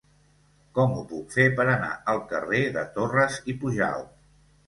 Com 0.77 0.93
ho 0.93 1.01
puc 1.09 1.35
fer 1.39 1.45
per 1.59 1.65
anar 1.73 1.91
al 2.15 2.23
carrer 2.33 2.63
de 2.77 2.85
Torras 2.97 3.39
i 3.53 3.55
Pujalt? 3.65 4.11